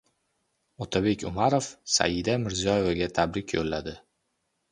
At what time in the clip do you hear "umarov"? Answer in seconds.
1.31-1.67